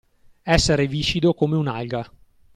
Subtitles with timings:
[0.41, 2.11] Essere viscido come un'alga.